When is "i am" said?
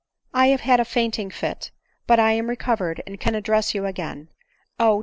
2.19-2.49